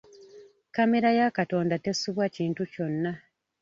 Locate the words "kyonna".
2.71-3.11